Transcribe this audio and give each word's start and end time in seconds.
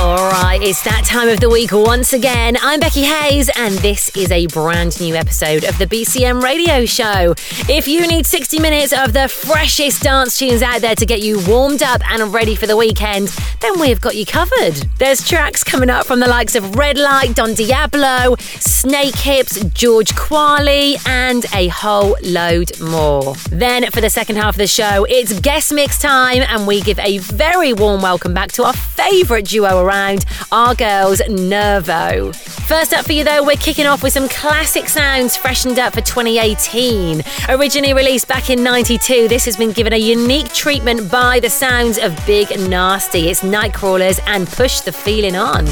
All 0.00 0.30
right, 0.30 0.62
it's 0.62 0.82
that 0.84 1.04
time 1.04 1.28
of 1.28 1.40
the 1.40 1.50
week 1.50 1.72
once 1.72 2.14
again. 2.14 2.56
I'm 2.62 2.80
Becky 2.80 3.02
Hayes, 3.02 3.50
and 3.54 3.74
this 3.80 4.08
is 4.16 4.30
a 4.30 4.46
brand 4.46 4.98
new 4.98 5.14
episode 5.14 5.62
of 5.62 5.76
the 5.76 5.86
BCM 5.86 6.42
Radio 6.42 6.86
Show. 6.86 7.34
If 7.68 7.86
you 7.86 8.06
need 8.06 8.24
60 8.24 8.60
minutes 8.60 8.94
of 8.94 9.12
the 9.12 9.28
freshest 9.28 10.02
dance 10.02 10.38
tunes 10.38 10.62
out 10.62 10.80
there 10.80 10.94
to 10.94 11.04
get 11.04 11.20
you 11.20 11.38
warmed 11.46 11.82
up 11.82 12.00
and 12.10 12.32
ready 12.32 12.54
for 12.54 12.66
the 12.66 12.78
weekend, 12.78 13.28
then 13.60 13.78
we've 13.78 14.00
got 14.00 14.16
you 14.16 14.24
covered. 14.24 14.72
There's 14.96 15.28
tracks 15.28 15.62
coming 15.62 15.90
up 15.90 16.06
from 16.06 16.20
the 16.20 16.28
likes 16.28 16.54
of 16.54 16.64
Redlight, 16.64 17.34
Don 17.34 17.52
Diablo, 17.52 18.36
Snakehips, 18.36 19.70
George 19.74 20.14
Kwali, 20.14 20.96
and 21.06 21.44
a 21.54 21.68
whole 21.68 22.16
load 22.22 22.80
more. 22.80 23.34
Then 23.50 23.90
for 23.90 24.00
the 24.00 24.08
second 24.08 24.36
half 24.36 24.54
of 24.54 24.58
the 24.58 24.66
show, 24.66 25.04
it's 25.10 25.38
guest 25.40 25.74
mix 25.74 25.98
time, 25.98 26.42
and 26.48 26.66
we 26.66 26.80
give 26.80 26.98
a 27.00 27.18
very 27.18 27.74
warm 27.74 28.00
welcome 28.00 28.32
back 28.32 28.50
to 28.52 28.64
our 28.64 28.72
favourite 28.72 29.44
duo 29.44 29.89
around, 29.90 30.24
our 30.52 30.74
girls 30.74 31.20
Nervo. 31.28 32.32
First 32.32 32.92
up 32.92 33.04
for 33.04 33.12
you 33.12 33.24
though, 33.24 33.42
we're 33.42 33.56
kicking 33.56 33.86
off 33.86 34.02
with 34.02 34.12
some 34.12 34.28
classic 34.28 34.88
sounds 34.88 35.36
freshened 35.36 35.78
up 35.78 35.94
for 35.94 36.00
2018. 36.00 37.22
Originally 37.48 37.94
released 37.94 38.28
back 38.28 38.50
in 38.50 38.62
92, 38.62 39.26
this 39.28 39.44
has 39.44 39.56
been 39.56 39.72
given 39.72 39.92
a 39.92 39.96
unique 39.96 40.52
treatment 40.52 41.10
by 41.10 41.40
the 41.40 41.50
sounds 41.50 41.98
of 41.98 42.14
Big 42.26 42.48
Nasty. 42.68 43.28
It's 43.28 43.40
Nightcrawlers 43.40 44.20
and 44.26 44.46
Push 44.46 44.80
the 44.80 44.92
Feeling 44.92 45.34
On. 45.34 45.66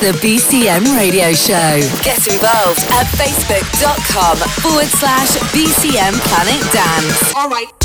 The 0.00 0.12
BCM 0.22 0.96
radio 0.96 1.32
show. 1.32 1.80
Get 2.04 2.24
involved 2.32 2.84
at 2.92 3.06
facebook.com 3.18 4.36
forward 4.62 4.86
slash 4.86 5.36
BCM 5.52 6.14
Planet 6.14 6.72
Dance. 6.72 7.34
All 7.34 7.48
right. 7.48 7.77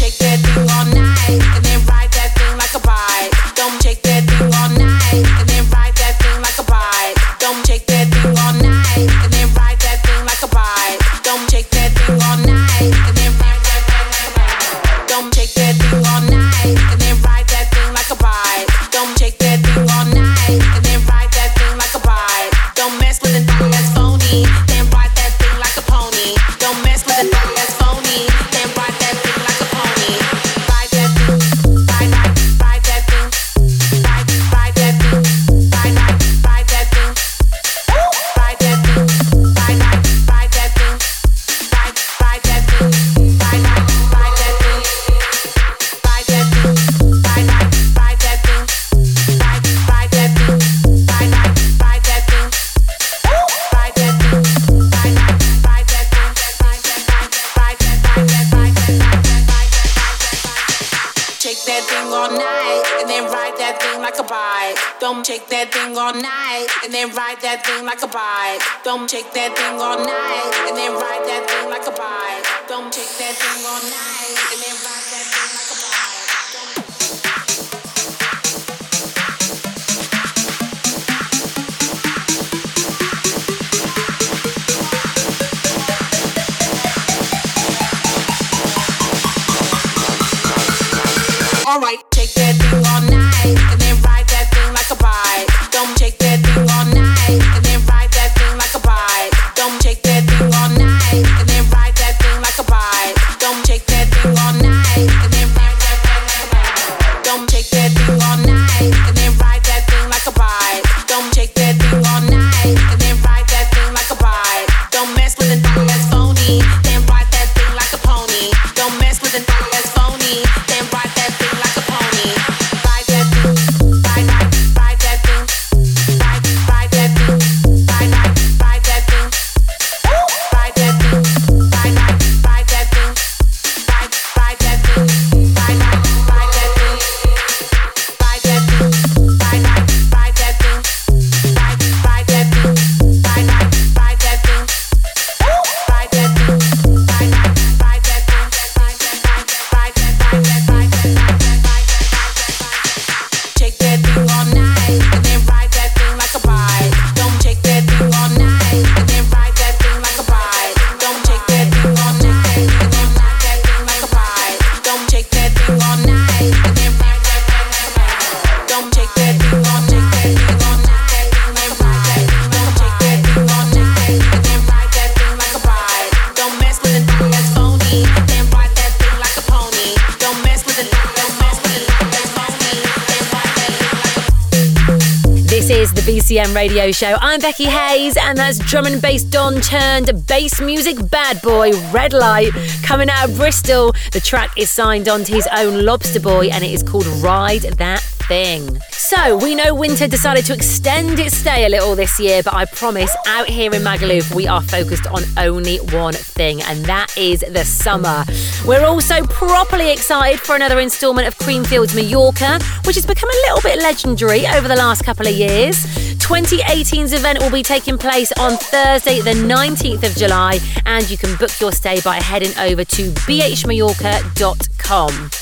radio 186.74 186.92
show. 186.92 187.16
I'm 187.22 187.40
Becky 187.40 187.66
Hayes, 187.66 188.18
and 188.18 188.36
that's 188.36 188.58
drum 188.58 188.88
and 188.88 189.00
bass 189.00 189.24
Don 189.24 189.62
turned 189.62 190.26
bass 190.26 190.60
music 190.60 190.98
bad 191.12 191.40
boy 191.44 191.70
Redlight 191.92 192.52
coming 192.82 193.12
out 193.12 193.30
of 193.30 193.38
Bristol. 193.38 193.94
The 194.12 194.20
track 194.20 194.50
is 194.58 194.72
signed 194.72 195.08
on 195.08 195.24
to 195.26 195.32
his 195.32 195.48
own 195.56 195.86
Lobster 195.86 196.20
Boy, 196.20 196.48
and 196.48 196.64
it 196.64 196.72
is 196.72 196.82
called 196.82 197.06
Ride 197.22 197.62
That 197.78 198.02
Thing. 198.28 198.80
So, 198.90 199.38
we 199.38 199.54
know 199.54 199.76
winter 199.76 200.08
decided 200.08 200.46
to 200.46 200.54
extend 200.54 201.20
its 201.20 201.38
stay 201.38 201.66
a 201.66 201.70
little 201.70 201.96
this 201.96 202.20
year, 202.20 202.42
but 202.42 202.56
I 202.56 202.66
promise 202.66 203.16
out 203.28 203.48
here 203.48 203.72
in 203.72 203.84
Magaluf, 203.84 204.34
we 204.34 204.48
are 204.48 204.62
focused 204.62 205.06
on 205.06 205.22
only 205.38 205.78
one 205.78 206.16
thing, 206.34 206.62
and 206.64 206.86
that 206.86 207.18
is 207.18 207.40
the 207.42 207.64
summer. 207.64 208.26
We're 208.66 208.86
also 208.86 209.24
properly 209.26 209.92
excited 209.92 210.40
for 210.40 210.56
another 210.56 210.80
instalment 210.80 211.28
of 211.28 211.38
Creamfields 211.38 211.96
Mallorca, 211.96 212.60
which 212.86 212.96
has 212.96 213.06
become 213.06 213.30
a 213.30 213.40
little 213.48 213.62
bit 213.62 213.80
legendary 213.80 214.46
over 214.48 214.68
the 214.68 214.76
last 214.76 215.04
couple 215.04 215.28
of 215.28 215.34
years. 215.34 215.76
2018's 216.18 217.14
event 217.14 217.40
will 217.40 217.52
be 217.52 217.64
taking 217.64 217.98
place 217.98 218.32
on 218.34 218.58
Thursday, 218.58 219.20
the 219.22 219.34
19th 219.34 220.04
of 220.04 220.16
July, 220.16 220.60
and 220.86 221.10
you 221.10 221.18
can 221.18 221.36
book 221.38 221.52
your 221.60 221.72
stay 221.72 222.00
by 222.02 222.16
heading 222.16 222.58
over 222.58 222.84
to 222.84 223.12
bhmallorca.com 223.12 224.73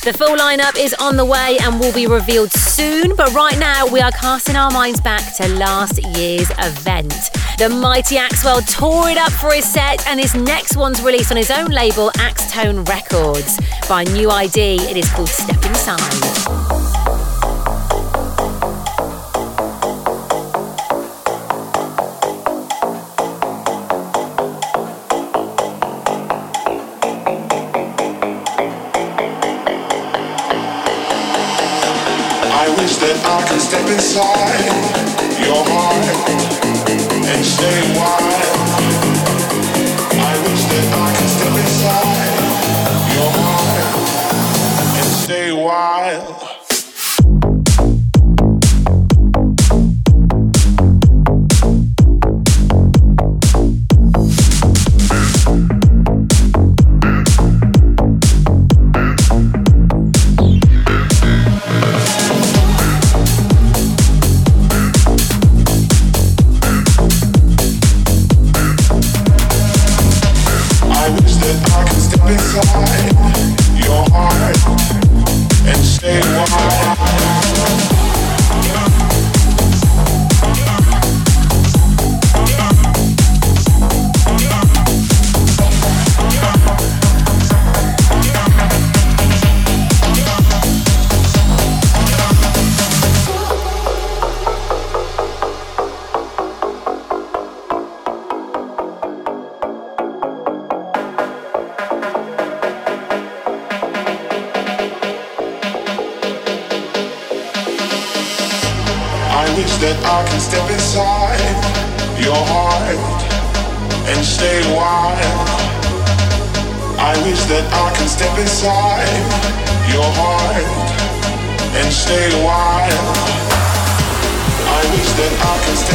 the 0.04 0.14
full 0.14 0.38
lineup 0.38 0.78
is 0.78 0.94
on 1.00 1.18
the 1.18 1.26
way 1.26 1.58
and 1.62 1.80
will 1.80 1.94
be 1.94 2.08
revealed 2.08 2.52
soon, 2.52 3.16
but 3.16 3.34
right 3.34 3.58
now 3.58 3.88
we 3.88 4.00
are 4.00 4.12
casting 4.12 4.56
our 4.56 4.72
minds 4.72 5.02
back 5.02 5.36
to 5.38 5.48
last 5.56 6.00
year's 6.16 6.50
event. 6.60 7.14
The 7.58 7.70
mighty 7.70 8.16
Axwell 8.16 8.62
tore 8.72 9.10
it 9.10 9.18
up 9.18 9.32
for 9.32 9.54
his 9.54 9.66
set, 9.66 10.06
and 10.08 10.20
his 10.20 10.36
next 10.36 10.78
one's 10.78 11.02
released 11.02 11.32
on 11.32 11.38
his 11.38 11.52
own 11.52 11.68
label, 11.68 12.12
Axtone 12.18 12.88
Records. 12.88 13.60
By 13.90 14.04
New 14.04 14.30
ID, 14.30 14.78
it 14.90 14.98
is 14.98 15.10
called 15.12 15.30
Step 15.30 15.64
Inside. 15.66 16.81
that 33.02 33.18
I 33.26 33.42
can 33.50 33.60
step 33.60 33.90
inside 33.90 34.62
your 35.42 35.64
heart 35.66 36.06
and 37.26 37.44
stay 37.44 37.98
wild. 37.98 38.41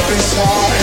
Show. 0.07 0.76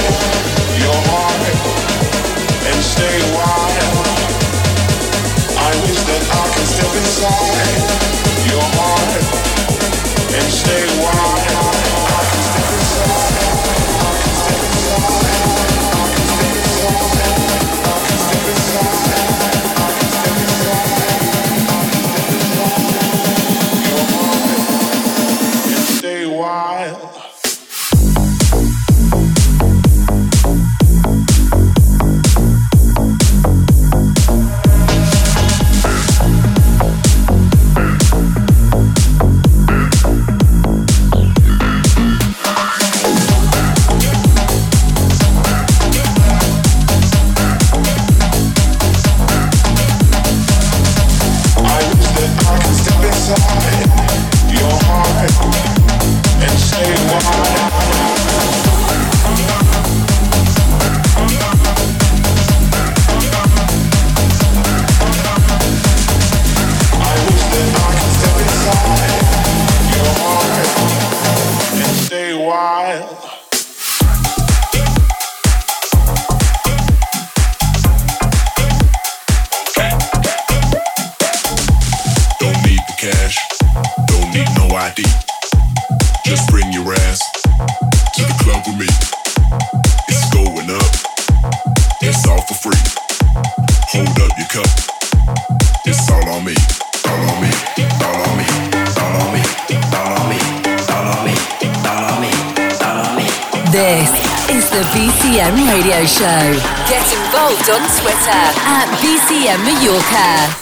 Mallorca. 109.64 110.54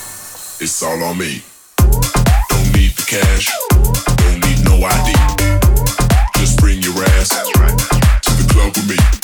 It's 0.59 0.83
all 0.83 1.03
on 1.03 1.17
me. 1.17 1.41
Don't 1.77 2.71
need 2.75 2.93
the 2.93 3.03
cash, 3.07 3.49
don't 4.17 4.39
need 4.45 4.63
no 4.63 4.75
ID. 4.77 5.13
Just 6.39 6.59
bring 6.59 6.79
your 6.83 7.03
ass 7.03 7.29
to 7.29 8.31
the 8.31 8.47
club 8.53 8.75
with 8.75 8.89
me. 8.89 9.20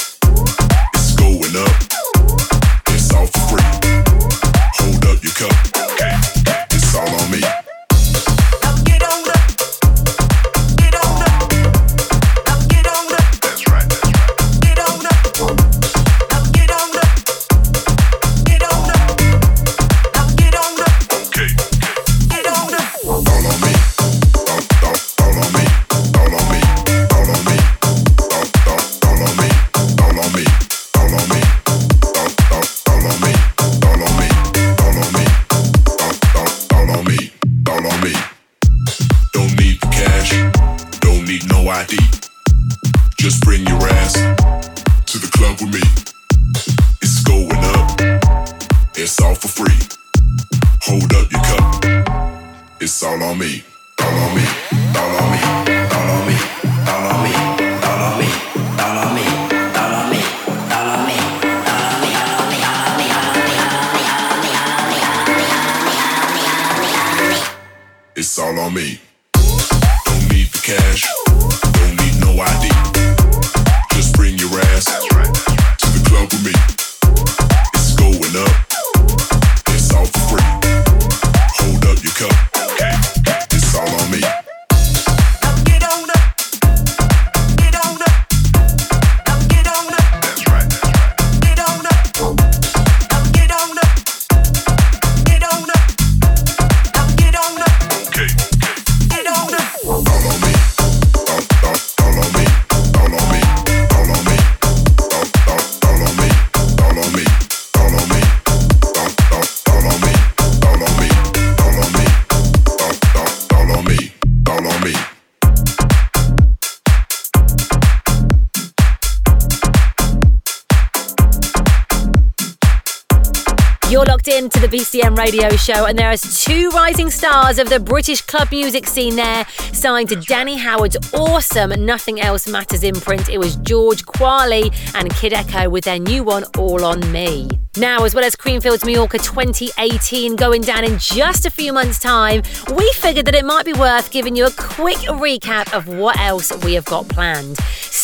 The 124.67 124.79
BCM 124.79 125.17
radio 125.17 125.49
show, 125.51 125.85
and 125.85 125.97
there 125.97 126.09
are 126.09 126.17
two 126.17 126.69
rising 126.71 127.09
stars 127.09 127.57
of 127.57 127.69
the 127.69 127.79
British 127.79 128.19
club 128.19 128.51
music 128.51 128.85
scene 128.85 129.15
there, 129.15 129.45
signed 129.71 130.09
to 130.09 130.17
Danny 130.17 130.57
Howard's 130.57 130.97
awesome 131.13 131.85
Nothing 131.85 132.19
Else 132.19 132.49
Matters 132.49 132.83
imprint. 132.83 133.29
It 133.29 133.37
was 133.37 133.55
George 133.57 134.03
Kwali 134.05 134.75
and 134.93 135.09
Kid 135.15 135.31
Echo 135.31 135.69
with 135.69 135.85
their 135.85 135.99
new 135.99 136.23
one, 136.25 136.43
All 136.57 136.83
on 136.83 137.09
Me. 137.13 137.47
Now, 137.79 138.05
as 138.05 138.15
well 138.15 138.23
as 138.23 138.35
Creamfields 138.35 138.83
Mallorca 138.85 139.19
2018 139.19 140.35
going 140.35 140.61
down 140.61 140.83
in 140.83 140.97
just 140.97 141.45
a 141.45 141.51
few 141.51 141.71
months' 141.71 141.99
time, 141.99 142.41
we 142.75 142.91
figured 142.93 143.27
that 143.27 143.35
it 143.35 143.45
might 143.45 143.65
be 143.65 143.73
worth 143.73 144.09
giving 144.09 144.35
you 144.35 144.47
a 144.47 144.51
quick 144.51 144.97
recap 144.97 145.71
of 145.73 145.87
what 145.87 146.17
else 146.19 146.51
we 146.63 146.73
have 146.73 146.85
got 146.85 147.07
planned. 147.07 147.57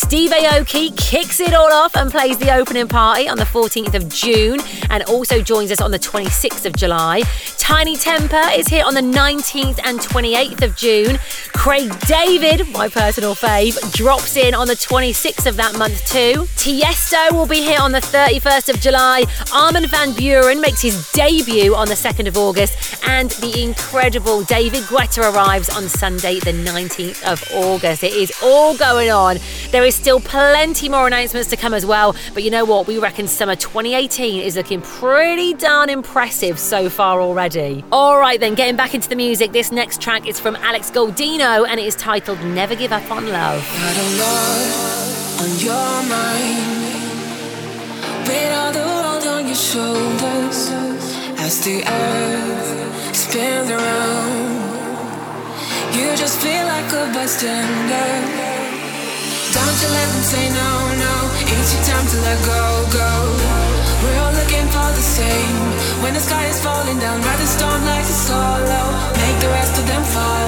Steve 0.04 0.32
Aoki 0.32 0.96
kicks 0.98 1.40
it 1.40 1.54
all 1.54 1.72
off 1.72 1.96
and 1.96 2.12
plays 2.12 2.38
the 2.38 2.54
opening 2.54 2.88
party 2.88 3.28
on 3.28 3.38
the 3.38 3.46
14th 3.46 3.96
of 3.96 4.10
June 4.10 4.60
and 4.90 5.02
also 5.04 5.42
joins 5.42 5.72
us 5.72 5.82
on 5.82 5.92
the 5.92 5.98
26th 5.98 6.66
of 6.66 6.76
July. 6.76 7.24
Tinie 7.58 7.96
Tempah 7.96 8.56
is 8.58 8.68
here 8.68 8.84
on 8.86 8.94
the 8.94 9.02
19th 9.02 9.80
and 9.84 10.00
28th 10.00 10.62
of 10.62 10.76
June. 10.76 11.18
Craig 11.54 11.92
David, 12.02 12.70
my 12.74 12.90
personal 12.90 13.34
fave, 13.34 13.80
drops 13.94 14.36
in 14.36 14.54
on 14.54 14.68
the 14.68 14.74
26th 14.74 15.46
of 15.46 15.56
that 15.56 15.78
month 15.78 16.06
too. 16.06 16.44
Tiesto 16.58 17.32
will 17.32 17.48
be 17.48 17.62
here 17.62 17.80
on 17.80 17.94
the 17.94 18.02
31st 18.02 18.70
of 18.70 18.82
July. 18.82 19.24
Armin 19.64 19.88
van 19.88 20.12
Buuren 20.12 20.60
makes 20.60 20.82
his 20.82 21.10
debut 21.14 21.74
on 21.74 21.88
the 21.88 21.94
2nd 21.94 22.28
of 22.28 22.36
August, 22.36 23.02
and 23.08 23.32
the 23.32 23.64
incredible 23.64 24.44
David 24.44 24.84
Guetta 24.84 25.34
arrives 25.34 25.70
on 25.70 25.88
Sunday, 25.88 26.42
the 26.42 26.52
19th 26.52 27.24
of 27.24 27.42
August. 27.54 28.04
It 28.04 28.12
is 28.12 28.34
all 28.44 28.76
going 28.76 29.10
on. 29.10 29.38
There 29.72 29.86
is 29.86 29.96
still 29.96 30.20
plenty 30.20 30.90
more 30.90 31.08
announcements 31.08 31.50
to 31.52 31.56
come 31.56 31.74
as 31.74 31.86
well, 31.86 32.14
but 32.34 32.44
you 32.44 32.52
know 32.52 32.66
what? 32.66 32.88
We 32.88 32.98
reckon 32.98 33.26
summer 33.26 33.56
2018 33.56 34.42
is 34.42 34.58
looking 34.58 34.82
pretty 34.82 35.54
darn 35.54 35.90
impressive 35.90 36.60
so 36.60 36.90
far 36.90 37.22
already. 37.22 37.86
All 37.90 38.20
right, 38.20 38.42
then, 38.42 38.56
getting 38.56 38.76
back 38.76 38.94
into 38.94 39.08
the 39.08 39.16
music, 39.16 39.54
this 39.54 39.72
next 39.72 40.02
track 40.02 40.28
is 40.28 40.42
from 40.42 40.58
Alex 40.58 40.92
Goldino 40.92 41.66
and 41.66 41.80
it 41.80 41.86
is 41.86 41.96
titled 41.96 42.44
Never 42.44 42.76
Give 42.76 42.92
Up 42.92 43.10
on 43.10 43.30
Love. 43.30 43.64
Weight 48.28 48.54
of 48.64 48.74
the 48.74 48.86
world 48.86 49.26
on 49.36 49.48
your 49.48 49.56
shoulders 49.56 50.60
as 51.44 51.60
the 51.66 51.84
earth 51.84 53.16
spins 53.16 53.70
around. 53.70 54.64
You 55.96 56.08
just 56.16 56.40
feel 56.40 56.66
like 56.74 56.90
a 56.94 57.04
bystander. 57.14 58.12
Don't 59.56 59.78
you 59.84 59.90
let 59.98 60.08
them 60.14 60.26
say 60.34 60.46
no, 60.50 60.72
no. 61.06 61.16
It's 61.52 61.70
your 61.76 61.84
time 61.92 62.08
to 62.14 62.18
let 62.28 62.40
go, 62.48 62.64
go. 62.96 63.12
We're 64.04 64.20
all 64.24 64.34
looking 64.40 64.68
for 64.72 64.90
the 65.00 65.06
same. 65.20 65.58
When 66.02 66.14
the 66.14 66.24
sky 66.24 66.46
is 66.48 66.60
falling 66.64 67.00
down, 67.00 67.22
ride 67.22 67.40
the 67.40 67.48
storm 67.48 67.82
like 67.86 68.08
a 68.08 68.18
solo. 68.28 68.82
Make 69.20 69.38
the 69.44 69.52
rest 69.52 69.74
of 69.80 69.86
them 69.88 70.04
follow, 70.16 70.43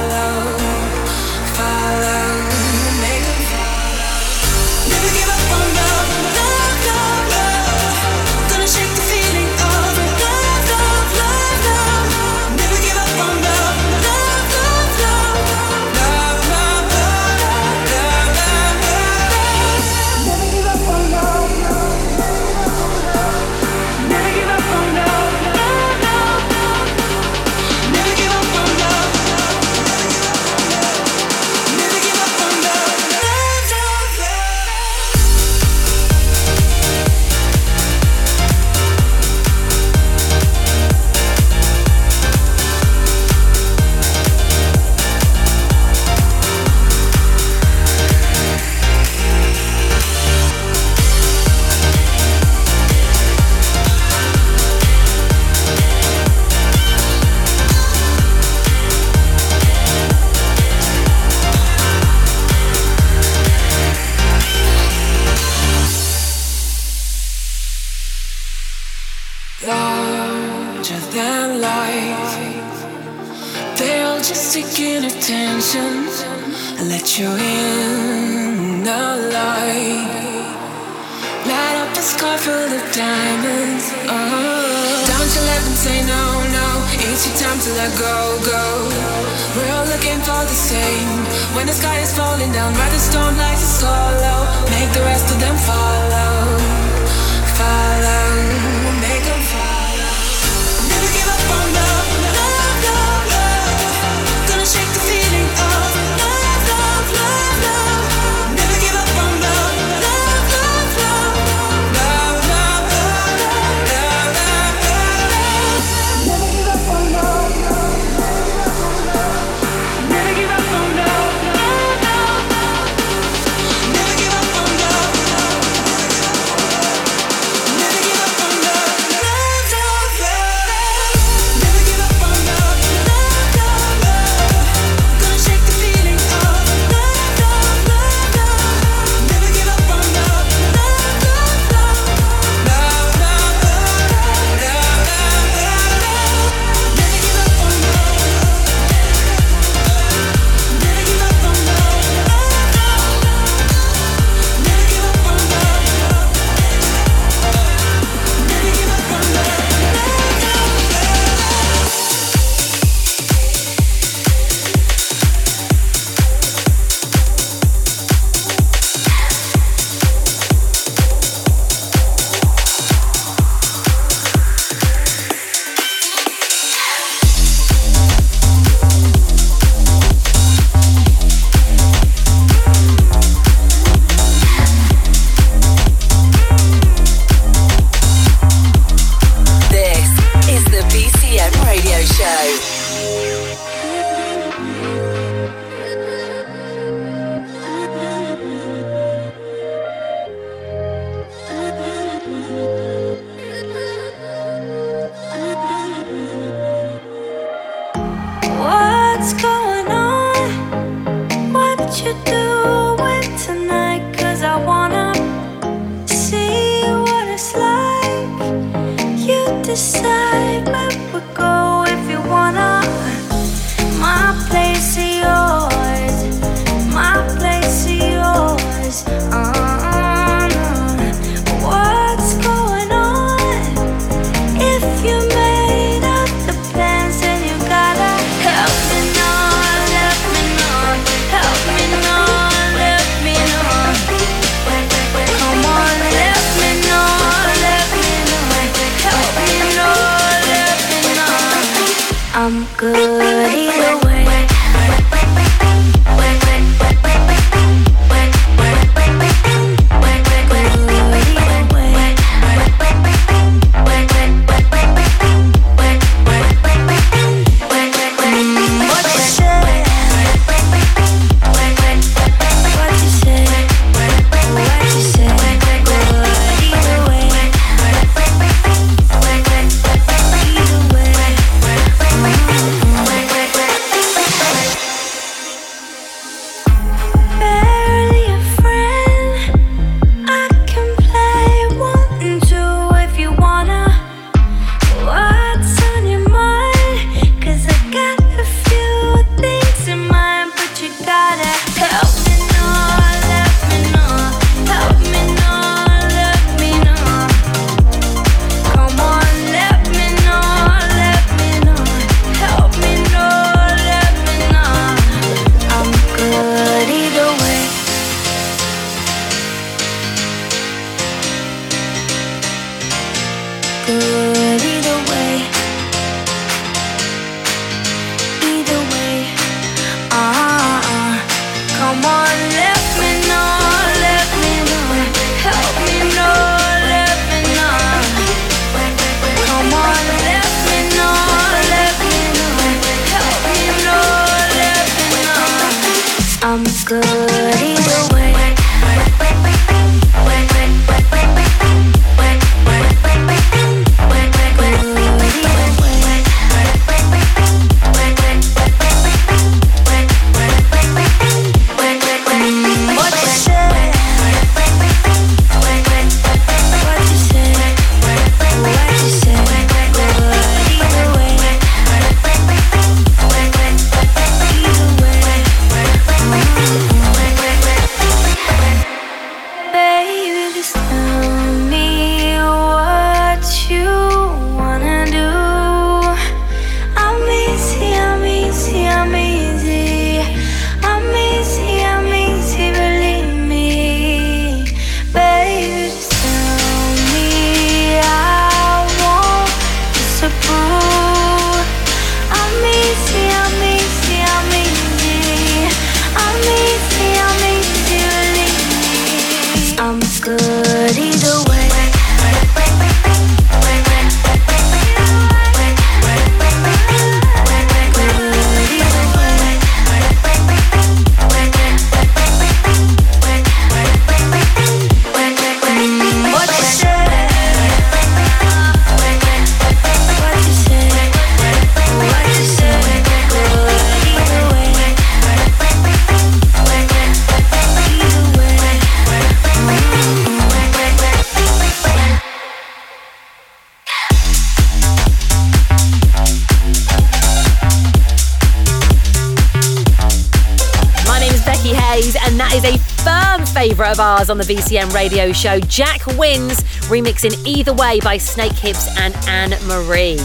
of 453.95 454.01
ours 454.01 454.29
on 454.29 454.37
the 454.37 454.43
BCM 454.43 454.93
radio 454.93 455.31
show, 455.31 455.59
Jack 455.61 456.05
Wins, 456.17 456.61
remixing 456.89 457.45
Either 457.47 457.73
Way 457.73 458.01
by 458.01 458.17
Snakehips 458.17 458.89
and 458.97 459.15
Anne 459.27 459.51
Marie. 459.65 460.19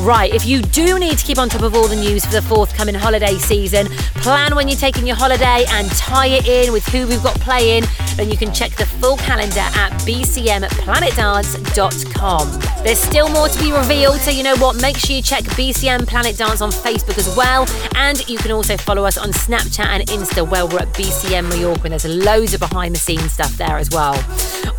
Right, 0.00 0.32
if 0.34 0.46
you 0.46 0.62
do 0.62 0.98
need 0.98 1.18
to 1.18 1.24
keep 1.24 1.36
on 1.36 1.50
top 1.50 1.60
of 1.60 1.74
all 1.74 1.86
the 1.86 1.94
news 1.94 2.24
for 2.24 2.32
the 2.32 2.40
forthcoming 2.40 2.94
holiday 2.94 3.36
season, 3.36 3.86
plan 4.16 4.56
when 4.56 4.66
you're 4.66 4.78
taking 4.78 5.06
your 5.06 5.14
holiday 5.14 5.66
and 5.68 5.90
tie 5.90 6.28
it 6.28 6.48
in 6.48 6.72
with 6.72 6.86
who 6.86 7.06
we've 7.06 7.22
got 7.22 7.38
playing, 7.40 7.84
then 8.16 8.30
you 8.30 8.38
can 8.38 8.50
check 8.50 8.74
the 8.76 8.86
full 8.86 9.18
calendar 9.18 9.60
at 9.60 9.92
bcmplanetdance.com. 10.06 12.60
There's 12.82 12.98
still 12.98 13.28
more 13.28 13.48
to 13.48 13.62
be 13.62 13.72
revealed, 13.72 14.20
so 14.20 14.30
you 14.30 14.42
know 14.42 14.56
what? 14.56 14.80
Make 14.80 14.96
sure 14.96 15.16
you 15.16 15.22
check 15.22 15.44
BCM 15.44 16.06
Planet 16.06 16.38
Dance 16.38 16.62
on 16.62 16.70
Facebook 16.70 17.18
as 17.18 17.36
well. 17.36 17.66
And 17.94 18.26
you 18.26 18.38
can 18.38 18.52
also 18.52 18.78
follow 18.78 19.04
us 19.04 19.18
on 19.18 19.32
Snapchat 19.32 19.84
and 19.84 20.08
Insta 20.08 20.48
where 20.48 20.64
we're 20.64 20.78
at 20.78 20.94
BCM 20.94 21.50
Mallorca, 21.50 21.82
and 21.84 21.92
there's 21.92 22.06
loads 22.06 22.54
of 22.54 22.60
behind 22.60 22.94
the 22.94 22.98
scenes 22.98 23.34
stuff 23.34 23.54
there 23.58 23.76
as 23.76 23.90
well. 23.90 24.14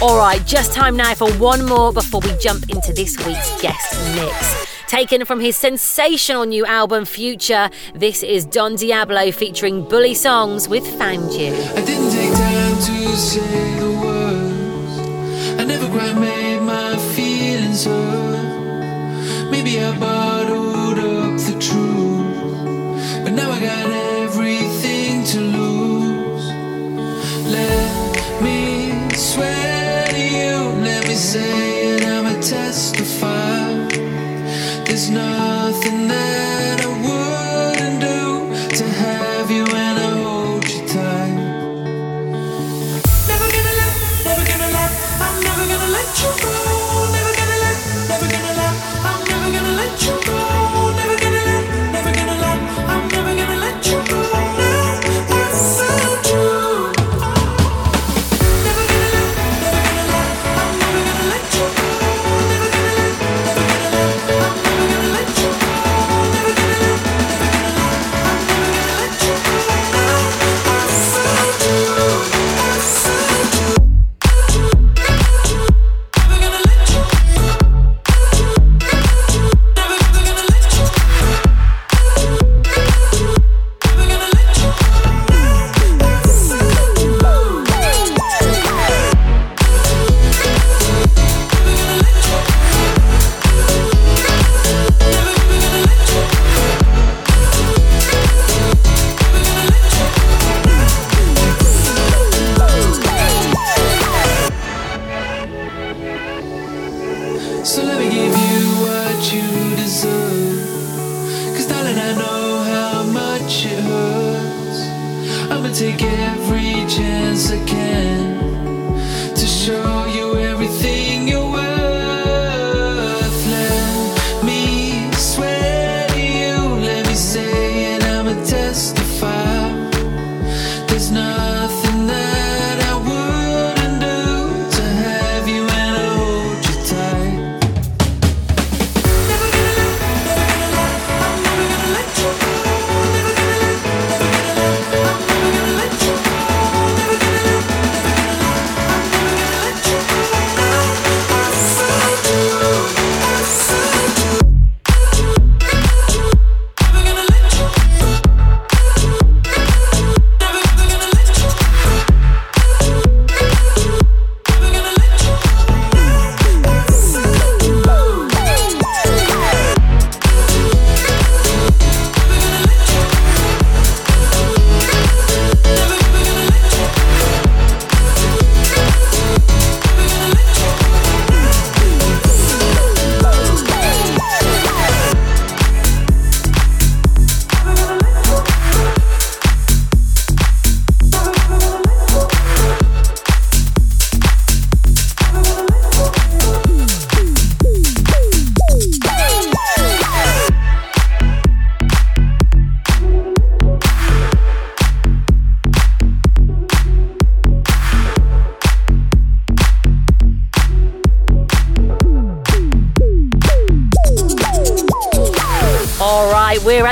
All 0.02 0.18
right, 0.18 0.44
just 0.48 0.74
time 0.74 0.98
now 0.98 1.14
for 1.14 1.32
one 1.34 1.64
more 1.68 1.94
before 1.94 2.22
we 2.22 2.36
jump 2.38 2.72
into 2.72 2.92
this 2.92 3.16
week's 3.24 3.62
guest 3.62 3.94
mix. 4.16 4.71
Taken 4.92 5.24
from 5.24 5.40
his 5.40 5.56
sensational 5.56 6.44
new 6.46 6.66
album 6.66 7.06
Future, 7.06 7.70
this 7.94 8.24
is 8.24 8.44
Don 8.44 8.76
Diablo 8.76 9.32
featuring 9.32 9.86
Bullysongs 9.86 10.68
with 10.68 10.86
Found 10.98 11.32
You. 11.32 11.54
I 11.54 11.82
didn't 11.86 12.12
take 12.12 12.34
time 12.34 12.76
to 12.76 13.16
say 13.16 13.80
the 13.80 13.90
words. 14.04 15.62
I 15.62 15.64
never 15.64 15.88
quite 15.88 16.18
made 16.20 16.60
my 16.60 16.98
feelings 17.16 17.86
hurt. 17.86 19.50
Maybe 19.50 19.82
I 19.82 19.98
bottled 19.98 21.00
up 21.00 21.40
the 21.40 21.58
truth, 21.58 23.24
but 23.24 23.32
now 23.32 23.50
I 23.50 23.62
got 23.62 23.90
everything 24.20 25.24
to 25.24 25.40
lose. 25.40 26.48
Let 27.48 28.42
me 28.44 29.10
swear 29.16 30.08
to 30.08 30.20
you, 30.20 30.84
let 30.84 31.08
me 31.08 31.14
say 31.14 31.96
it, 31.96 32.04
I'm 32.06 32.26
a 32.26 32.42
testify. 32.42 32.91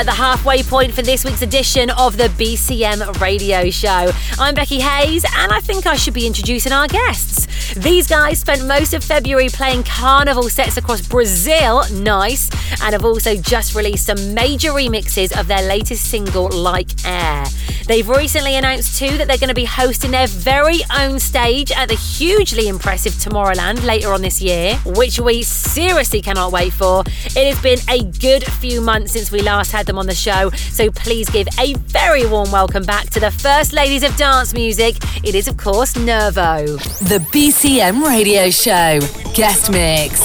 At 0.00 0.06
the 0.06 0.12
halfway 0.12 0.62
point 0.62 0.90
for 0.94 1.02
this 1.02 1.26
week's 1.26 1.42
edition 1.42 1.90
of 1.90 2.16
the 2.16 2.28
BCM 2.28 3.20
radio 3.20 3.68
show. 3.68 4.10
I'm 4.38 4.54
Becky 4.54 4.80
Hayes, 4.80 5.26
and 5.36 5.52
I 5.52 5.60
think 5.60 5.86
I 5.86 5.94
should 5.94 6.14
be 6.14 6.26
introducing 6.26 6.72
our 6.72 6.88
guests. 6.88 7.74
These 7.74 8.06
guys 8.06 8.40
spent 8.40 8.66
most 8.66 8.94
of 8.94 9.04
February 9.04 9.48
playing 9.48 9.82
carnival 9.82 10.44
sets 10.44 10.78
across 10.78 11.06
Brazil, 11.06 11.84
nice, 11.92 12.48
and 12.82 12.94
have 12.94 13.04
also 13.04 13.36
just 13.36 13.74
released 13.74 14.06
some 14.06 14.32
major 14.32 14.70
remixes 14.70 15.38
of 15.38 15.48
their 15.48 15.60
latest 15.68 16.06
single, 16.10 16.48
Like 16.48 16.88
Air. 17.04 17.44
They've 17.90 18.08
recently 18.08 18.54
announced 18.54 19.00
too 19.00 19.18
that 19.18 19.26
they're 19.26 19.36
going 19.36 19.48
to 19.48 19.54
be 19.54 19.64
hosting 19.64 20.12
their 20.12 20.28
very 20.28 20.78
own 20.96 21.18
stage 21.18 21.72
at 21.72 21.88
the 21.88 21.96
hugely 21.96 22.68
impressive 22.68 23.14
Tomorrowland 23.14 23.82
later 23.82 24.12
on 24.12 24.22
this 24.22 24.40
year, 24.40 24.76
which 24.86 25.18
we 25.18 25.42
seriously 25.42 26.22
cannot 26.22 26.52
wait 26.52 26.72
for. 26.72 27.02
It 27.34 27.52
has 27.52 27.60
been 27.60 27.80
a 27.88 28.04
good 28.20 28.44
few 28.44 28.80
months 28.80 29.14
since 29.14 29.32
we 29.32 29.42
last 29.42 29.72
had 29.72 29.86
them 29.86 29.98
on 29.98 30.06
the 30.06 30.14
show, 30.14 30.50
so 30.50 30.92
please 30.92 31.28
give 31.30 31.48
a 31.58 31.74
very 31.74 32.24
warm 32.24 32.52
welcome 32.52 32.84
back 32.84 33.10
to 33.10 33.18
the 33.18 33.32
first 33.32 33.72
ladies 33.72 34.04
of 34.04 34.14
dance 34.14 34.54
music. 34.54 34.94
It 35.24 35.34
is, 35.34 35.48
of 35.48 35.56
course, 35.56 35.96
Nervo. 35.96 36.76
The 37.08 37.18
BCM 37.32 38.04
Radio 38.04 38.50
Show. 38.50 39.00
Guest 39.34 39.72
Mix. 39.72 40.20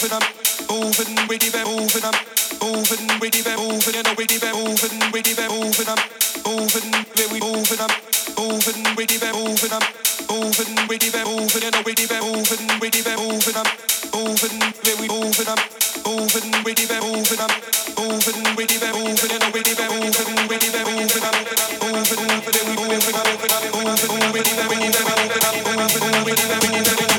moving 0.00 0.39
moving, 0.70 1.18
we 1.28 1.38
keep 1.38 1.54
it 1.54 1.66
moving, 1.66 2.04
I'm 2.04 2.14
moving, 2.62 3.10
we 3.20 3.30
keep 3.30 3.46
it 3.46 3.58
moving, 3.58 3.96
and 3.96 4.16
we 4.16 4.26
keep 4.26 4.42
it 4.42 4.54
moving, 4.54 5.02
we 5.10 5.22
keep 5.22 5.38
it 5.38 5.50
moving, 5.50 5.88
I'm 5.90 5.98
moving, 6.46 6.94
we 7.30 7.40
moving, 7.42 7.80
I'm 7.80 7.90
moving, 8.38 8.96
we 8.96 9.06
keep 9.06 9.22
it 9.22 9.34
moving, 9.34 9.72
I'm 9.74 9.82
moving, 10.30 10.88
we 10.88 10.98
keep 10.98 11.14
it 11.14 11.26
moving, 11.26 11.64
and 11.66 11.78
we 11.84 11.94
keep 11.94 12.10
it 12.10 12.22
moving, 12.22 12.70
we 12.80 12.90
keep 12.90 13.06
it 13.06 13.18
moving, 13.18 13.56
I'm 13.58 13.66
moving, 14.14 14.62
we 14.94 15.06
moving, 15.10 15.50
I'm 15.50 15.58
moving, 16.06 16.54
we 16.62 16.74
keep 16.74 16.90
it 16.90 17.02
moving, 17.02 17.40
I'm 17.40 17.50
moving, 17.98 18.38
we 18.54 18.62
keep 18.70 18.82
it 18.86 18.94
moving, 18.94 19.32
and 19.34 19.46
we 19.50 19.60
keep 19.66 19.80
it 19.80 19.90
moving, 19.90 20.38
we 20.46 20.54
keep 20.54 20.74
it 20.74 20.86
moving, 20.86 21.26
I'm 21.26 21.42
moving, 21.90 22.22
we 22.22 22.78
moving, 22.78 23.18
I'm 23.18 23.34
moving, 23.74 24.22
we 24.30 24.40
keep 24.46 24.54
it 24.54 24.70
moving, 24.70 24.94
we 24.94 25.10
keep 25.10 25.10
it 25.10 25.10
moving, 25.10 25.10
we 25.10 25.10
keep 25.10 25.18
it 25.42 25.82
moving, 25.82 26.24
we 26.24 26.32
keep 26.38 26.54
it 26.54 26.70
moving. 26.70 27.09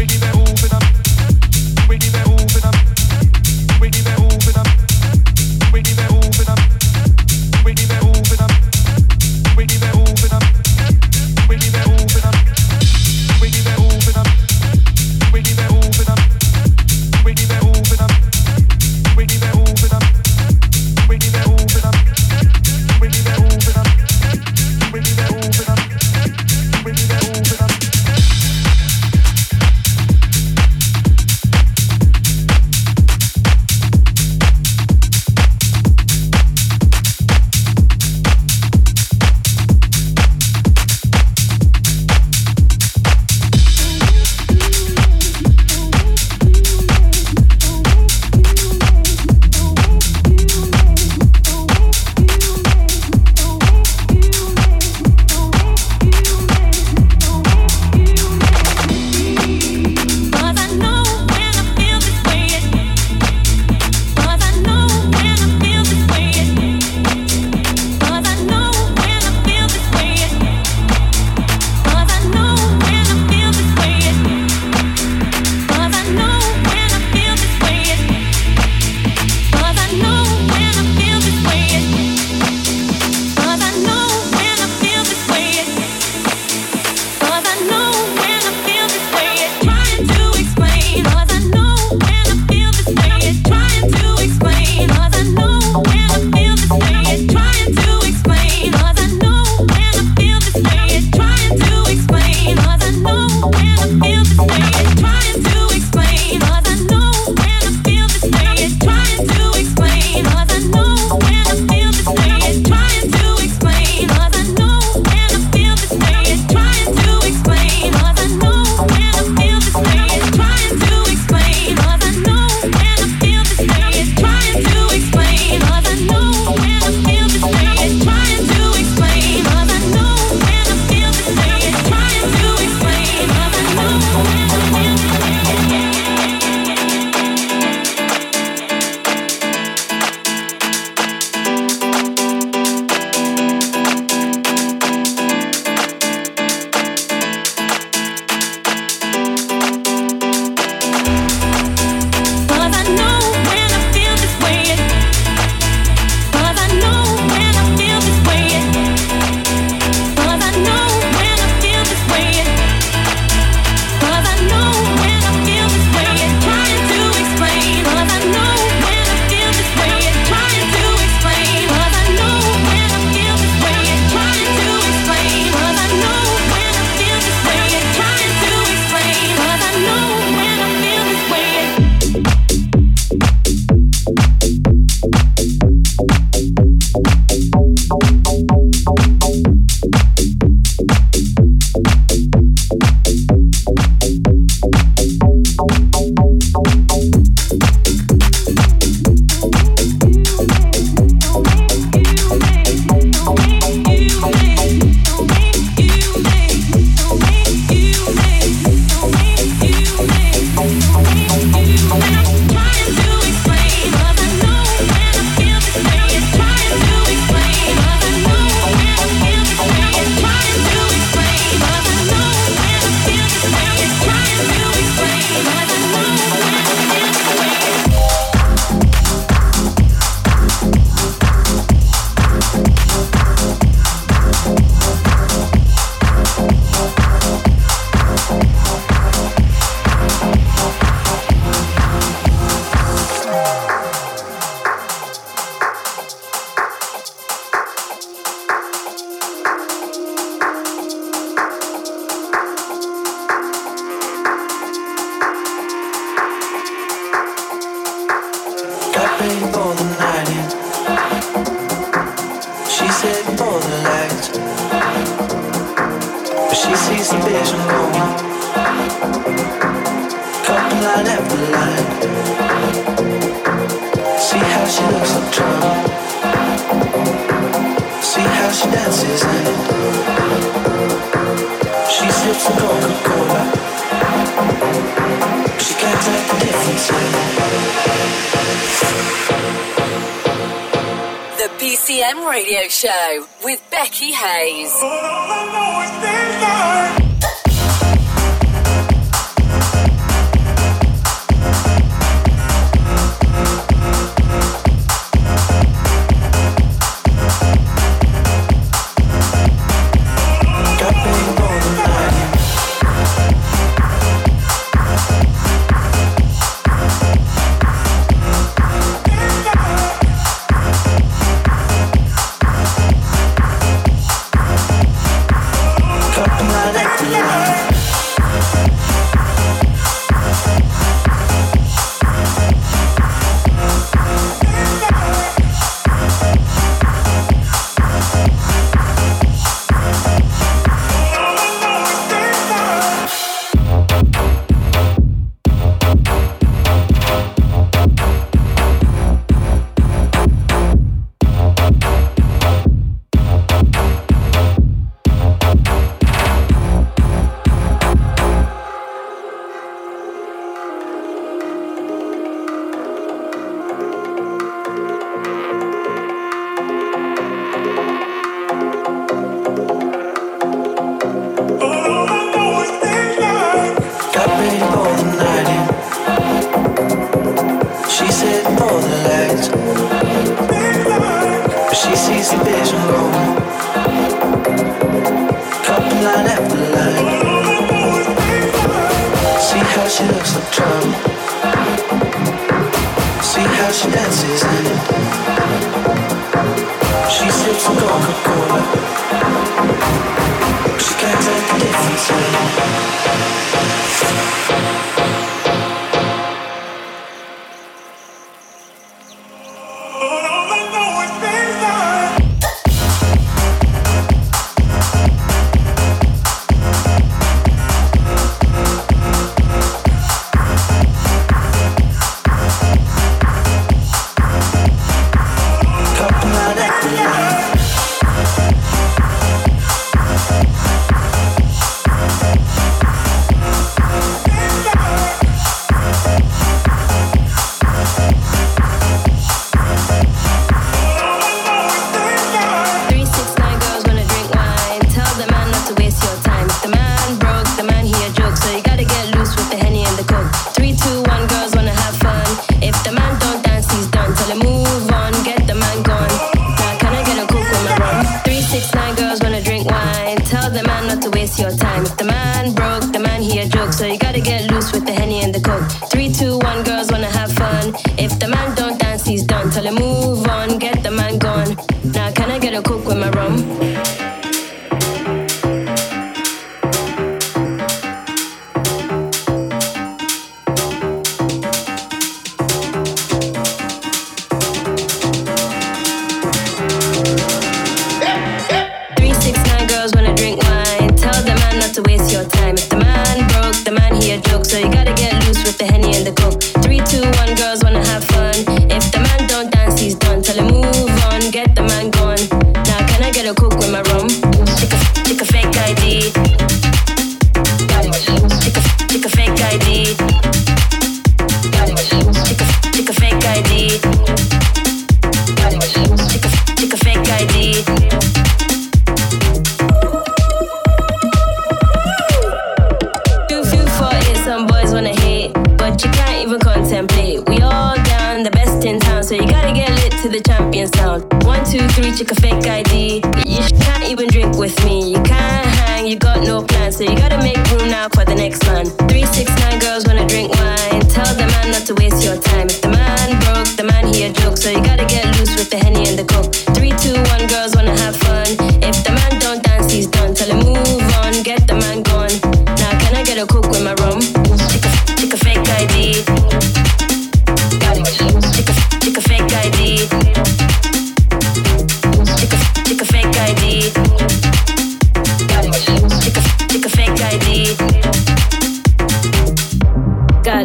winning 0.00 0.20
that 0.20 0.39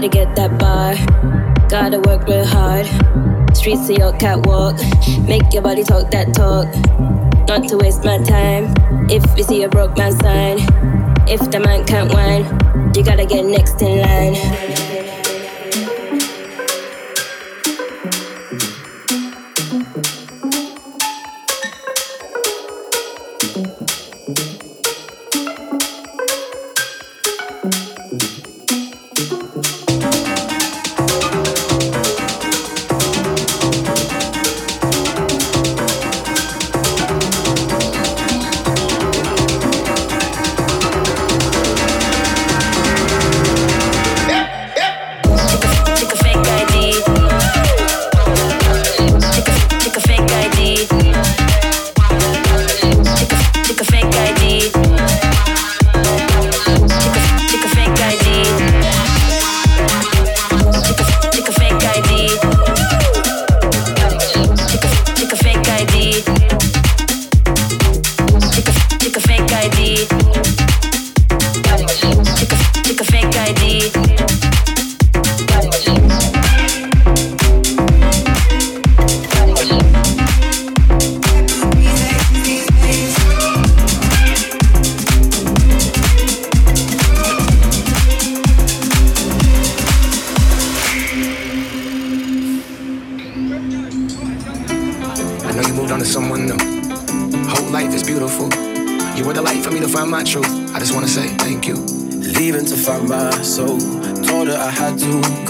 to 0.09 0.17
get 0.17 0.35
that 0.35 0.59
bar. 0.59 0.93
Gotta 1.67 1.99
work 1.99 2.27
real 2.27 2.45
hard. 2.45 2.85
Streets 3.55 3.89
of 3.89 3.97
your 3.97 4.13
catwalk. 4.17 4.77
Make 5.27 5.51
your 5.51 5.63
body 5.63 5.83
talk 5.83 6.11
that 6.11 6.33
talk. 6.33 6.67
Not 7.47 7.67
to 7.69 7.77
waste 7.77 8.03
my 8.03 8.19
time. 8.19 8.73
If 9.09 9.23
you 9.37 9.43
see 9.43 9.63
a 9.63 9.69
broke 9.69 9.97
man 9.97 10.11
sign, 10.19 10.57
if 11.27 11.39
the 11.49 11.59
man 11.59 11.85
can't 11.85 12.13
whine, 12.13 12.43
you 12.93 13.03
gotta 13.03 13.25
get 13.25 13.45
next 13.45 13.81
in 13.81 14.01
line. 14.01 14.84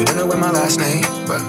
you 0.00 0.06
didn't 0.06 0.24
know 0.24 0.32
where 0.32 0.40
my 0.40 0.48
last 0.48 0.80
name, 0.80 1.04
but 1.28 1.44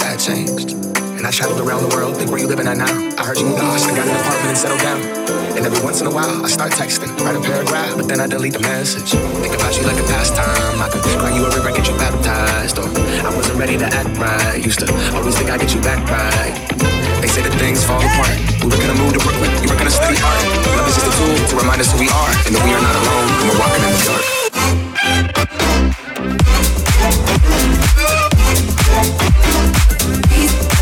that 0.00 0.16
changed. 0.16 0.72
And 1.20 1.28
I 1.28 1.30
traveled 1.30 1.60
around 1.60 1.84
the 1.84 1.92
world, 1.92 2.16
think 2.16 2.32
where 2.32 2.40
you 2.40 2.48
living 2.48 2.64
at 2.64 2.80
now. 2.80 2.88
I 3.20 3.28
heard 3.28 3.36
you 3.36 3.44
moved 3.44 3.60
to 3.60 3.68
Austin, 3.68 3.92
got 3.92 4.08
an 4.08 4.16
apartment 4.16 4.56
and 4.56 4.56
settled 4.56 4.80
down. 4.80 5.00
And 5.52 5.68
every 5.68 5.84
once 5.84 6.00
in 6.00 6.08
a 6.08 6.14
while, 6.14 6.40
I 6.40 6.48
start 6.48 6.72
texting, 6.72 7.12
write 7.20 7.36
a 7.36 7.44
paragraph, 7.44 8.00
but 8.00 8.08
then 8.08 8.16
I 8.16 8.26
delete 8.26 8.56
the 8.56 8.64
message. 8.64 9.12
Think 9.44 9.52
about 9.52 9.76
you 9.76 9.84
like 9.84 10.00
a 10.00 10.06
pastime. 10.08 10.80
I 10.80 10.88
could 10.88 11.04
cry 11.20 11.28
you 11.36 11.44
a 11.44 11.52
river, 11.52 11.76
get 11.76 11.92
you 11.92 11.96
baptized. 12.00 12.80
Or 12.80 12.88
I 12.88 13.28
wasn't 13.36 13.60
ready 13.60 13.76
to 13.76 13.84
act 13.84 14.16
right. 14.16 14.56
Used 14.56 14.80
to 14.80 14.88
always 15.12 15.36
think 15.36 15.52
I'd 15.52 15.60
get 15.60 15.76
you 15.76 15.84
back 15.84 16.00
right. 16.08 16.56
They 17.20 17.28
say 17.28 17.44
that 17.44 17.52
things 17.60 17.84
fall 17.84 18.00
apart. 18.00 18.32
We 18.64 18.72
were 18.72 18.80
gonna 18.80 18.96
move 18.96 19.12
to 19.12 19.20
Brooklyn, 19.20 19.52
you 19.60 19.68
were 19.68 19.76
gonna 19.76 19.92
study 19.92 20.16
art. 20.24 20.40
Love 20.72 20.88
is 20.88 20.96
just 20.96 21.04
a 21.04 21.12
tool 21.20 21.36
to 21.36 21.54
remind 21.60 21.84
us 21.84 21.92
who 21.92 22.00
we 22.00 22.08
are, 22.08 22.32
and 22.48 22.56
that 22.56 22.64
we 22.64 22.72
are 22.72 22.80
not 22.80 22.96
alone 22.96 23.28
when 23.28 23.44
we're 23.52 23.60
walking 23.60 23.84
in 23.84 23.92
the 23.92 24.00
dark. 24.08 24.40
Peace. 30.28 30.79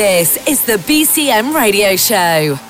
This 0.00 0.38
is 0.48 0.64
the 0.64 0.78
BCM 0.78 1.54
Radio 1.54 1.94
Show. 1.94 2.69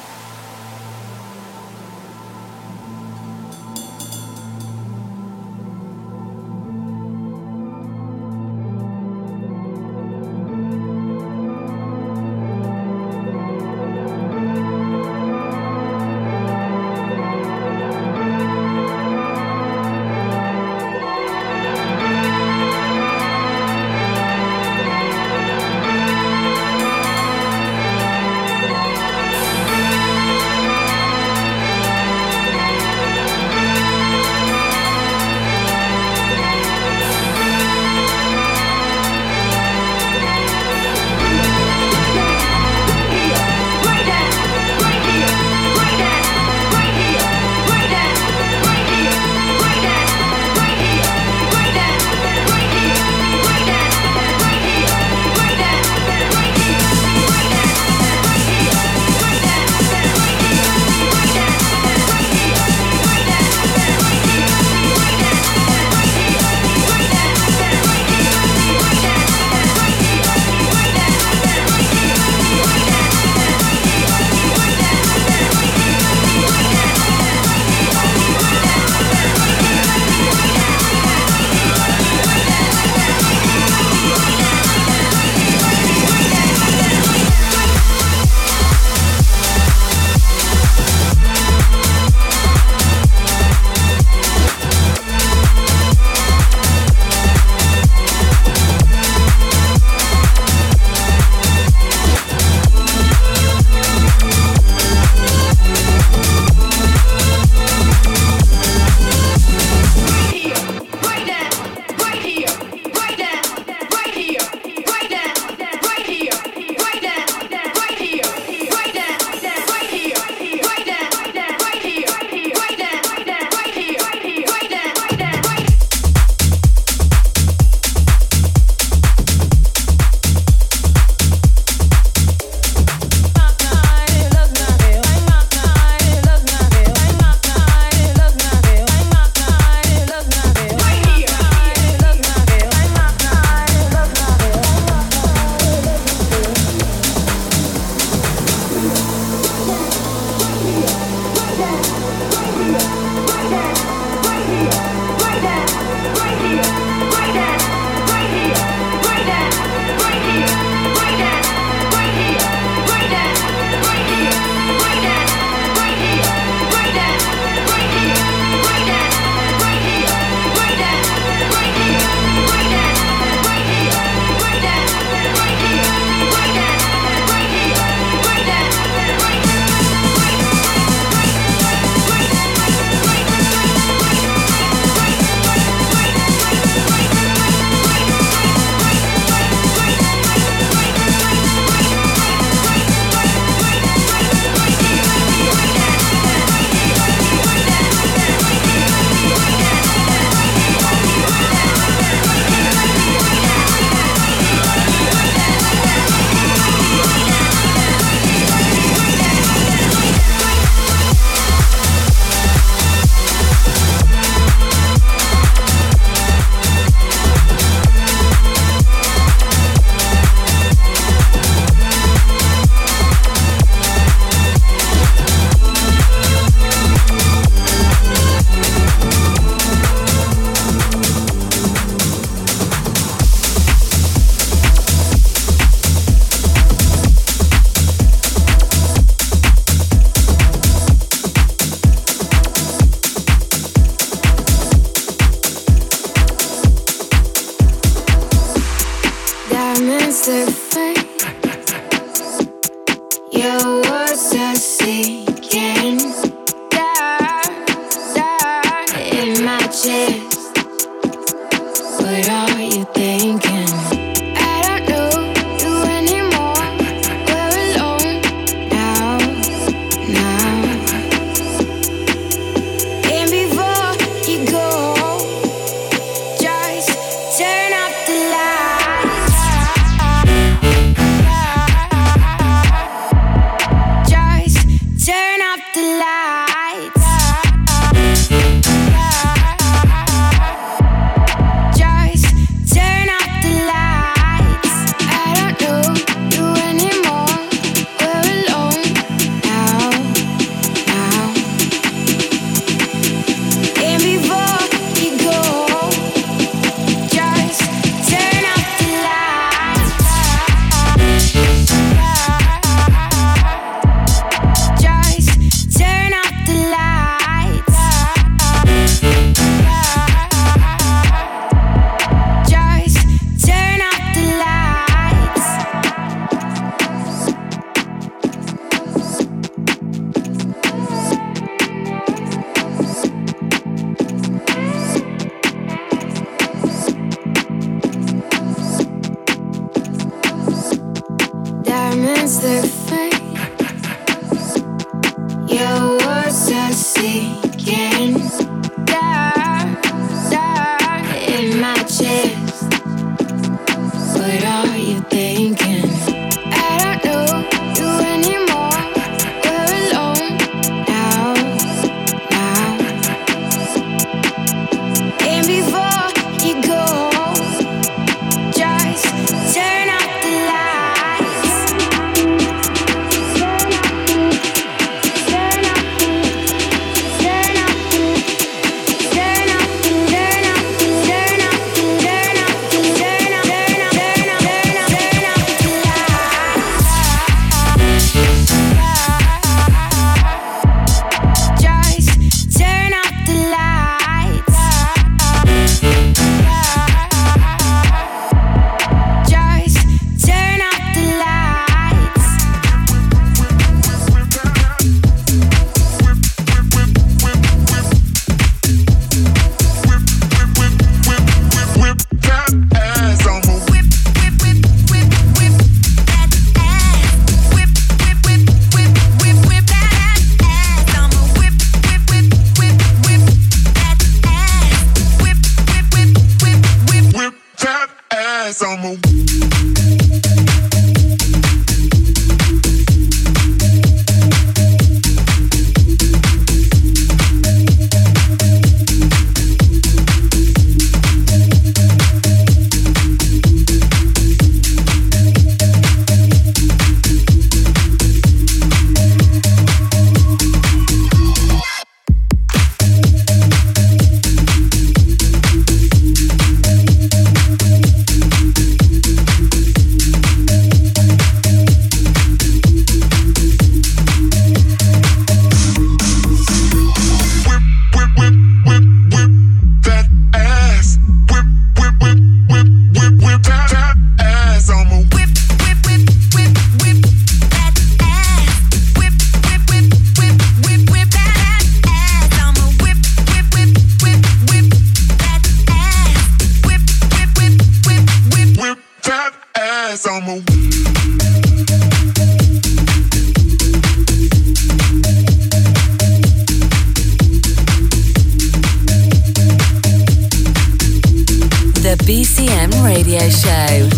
Every 501.91 502.23
time 502.23 502.71
Radio 502.85 503.19
Show. 503.31 503.89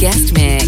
Guest 0.00 0.34
me, 0.34 0.58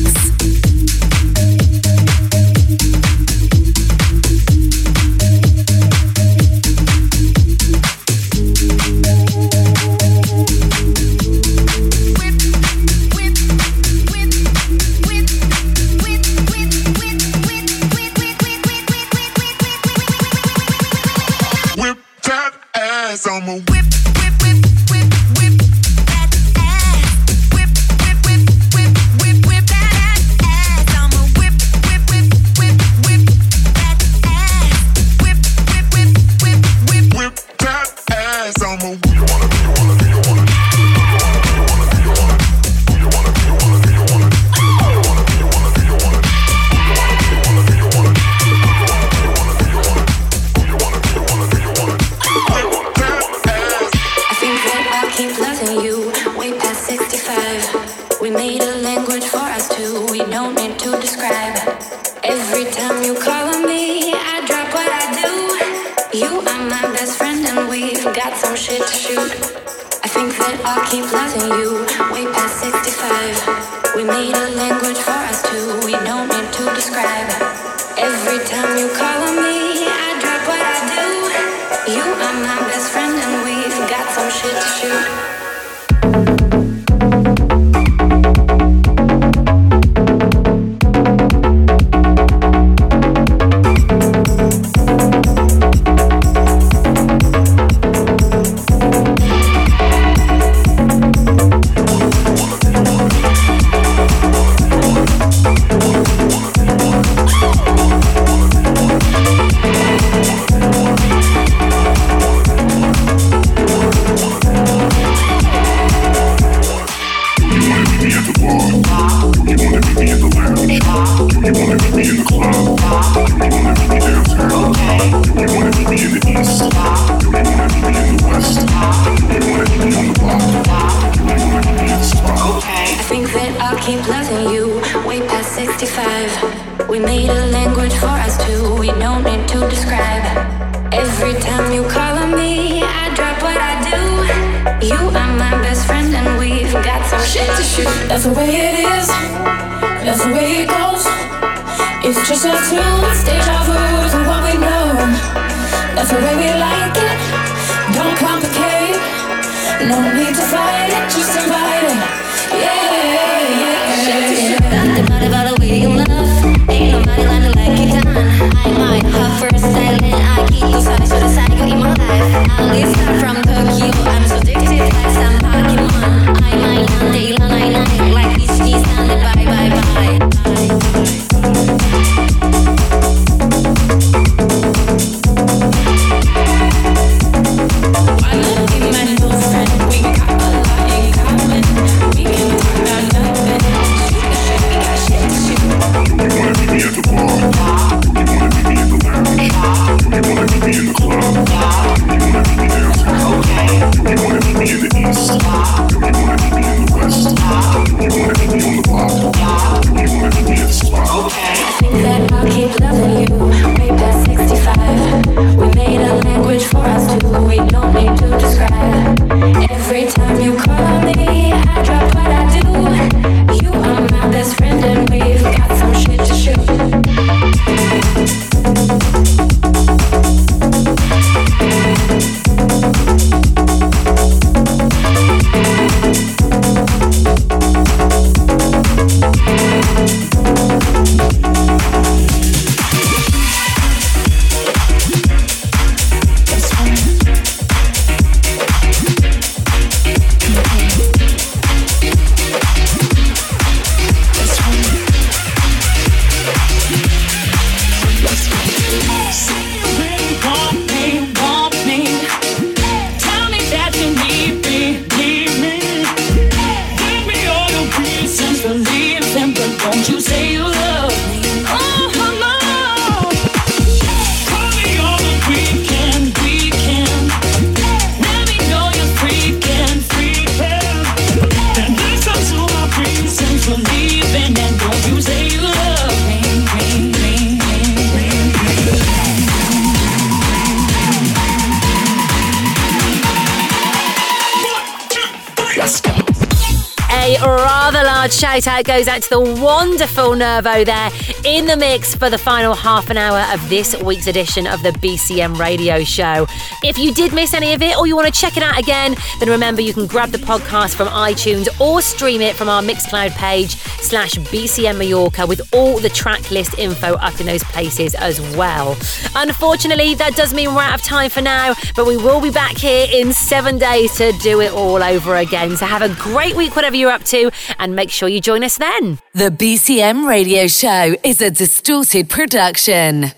shout 298.61 298.81
out 298.81 298.85
goes 298.85 299.09
out 299.09 299.23
to 299.23 299.31
the 299.31 299.41
wonderful 299.41 300.35
Nervo 300.35 300.85
there 300.85 301.11
in 301.45 301.67
the 301.67 301.77
mix 301.77 302.15
for 302.15 302.29
the 302.29 302.37
final 302.37 302.75
half 302.75 303.09
an 303.09 303.17
hour 303.17 303.41
of 303.55 303.69
this 303.71 303.97
week's 304.03 304.27
edition 304.27 304.67
of 304.67 304.83
the 304.83 304.91
BCM 304.91 305.59
radio 305.59 306.05
show. 306.05 306.47
If 306.83 306.99
you 306.99 307.15
did 307.15 307.33
miss 307.33 307.55
any 307.55 307.73
of 307.73 307.81
it 307.81 307.97
or 307.97 308.07
you 308.07 308.17
want 308.17 308.33
to 308.33 308.39
check 308.39 308.57
it 308.57 308.63
out 308.63 308.79
again, 308.79 309.17
then 309.39 309.49
remember 309.49 309.81
you 309.81 309.95
can 309.95 310.07
grab 310.07 310.31
the 310.31 310.39
podcast 310.39 310.95
from 310.95 311.09
iTunes 311.09 311.69
or 311.81 312.03
stream 312.03 312.41
it 312.41 312.55
from 312.55 312.69
our 312.69 312.83
Mixcloud 312.83 313.31
page 313.31 313.77
slash 314.03 314.35
BCM 314.35 314.99
Mallorca 314.99 315.47
with 315.47 315.73
all 315.75 315.99
the 315.99 316.09
track 316.09 316.51
list 316.51 316.79
info 316.79 317.15
up 317.15 317.41
in 317.41 317.47
those 317.47 317.65
places 317.65 318.15
as 318.15 318.41
well. 318.57 318.97
Unfortunately, 319.35 320.15
that 320.15 320.35
does 320.37 320.55
mean 320.55 320.75
we're 320.75 320.83
out 320.83 320.95
of 321.01 321.03
time 321.03 321.31
for 321.31 321.41
now, 321.41 321.75
but 321.97 322.07
we 322.07 322.17
will 322.17 322.41
be 322.41 322.51
back 322.51 322.77
here 322.77 323.07
in 323.13 323.33
seven 323.33 323.79
days 323.79 324.15
to 324.17 324.33
do 324.41 324.61
it 324.61 324.73
all 324.73 325.03
over 325.03 325.37
again. 325.37 325.77
So 325.77 325.87
have 325.87 326.03
a 326.03 326.15
great 326.17 326.57
week, 326.57 326.77
whatever 326.77 326.97
you're 326.97 327.11
up 327.11 327.25
to, 327.25 327.51
and 327.79 327.95
make 327.95 328.11
sure 328.11 328.29
you 328.29 328.41
join 328.41 328.65
us 328.65 328.79
then. 328.79 329.19
The 329.35 329.51
BCM 329.51 330.29
Radio 330.29 330.67
Show 330.67 331.17
is 331.23 331.41
a 331.41 331.51
distorted 331.51 332.29
production. 332.29 333.33